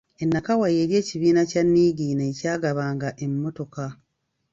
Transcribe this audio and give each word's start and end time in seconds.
E 0.23 0.25
Nakawa 0.27 0.67
y’eri 0.75 0.93
ekibiina 1.01 1.41
kya 1.49 1.61
Niigiina 1.71 2.23
ekyagabanga 2.31 3.09
emmotoka. 3.25 3.85